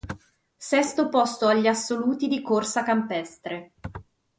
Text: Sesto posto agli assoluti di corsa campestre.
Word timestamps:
Sesto 0.57 1.09
posto 1.09 1.45
agli 1.45 1.67
assoluti 1.67 2.27
di 2.27 2.41
corsa 2.41 2.81
campestre. 2.81 3.73